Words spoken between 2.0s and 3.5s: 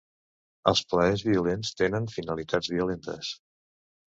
finalitats violentes